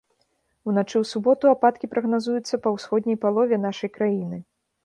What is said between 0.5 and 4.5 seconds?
Уначы ў суботу ападкі прагназуюцца па ўсходняй палове нашай краіны.